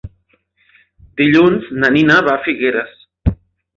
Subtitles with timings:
[1.21, 2.97] Dilluns na Nina va a Figueres.